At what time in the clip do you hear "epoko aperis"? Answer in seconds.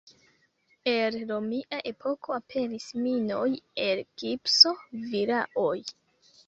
1.91-2.89